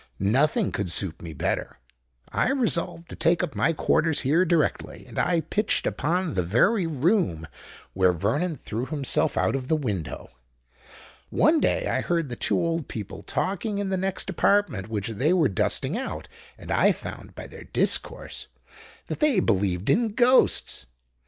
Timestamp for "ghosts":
20.07-20.87